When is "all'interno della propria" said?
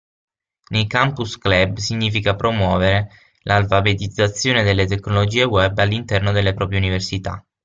5.77-6.79